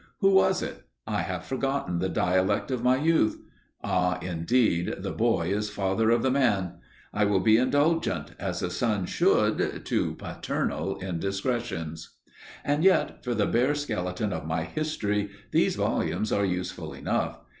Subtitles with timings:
[0.21, 0.87] Who was it?
[1.05, 3.37] I have forgotten the dialect of my youth.
[3.83, 6.79] Ah, indeed, the boy is father of the man!
[7.13, 12.17] I will be indulgent, as a son should, to paternal indiscretions!
[12.65, 17.37] And yet, for the bare skeleton of my history, these volumes are useful enough.